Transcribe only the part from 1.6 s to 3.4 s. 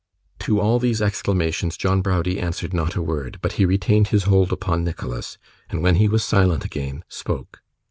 John Browdie answered not a word,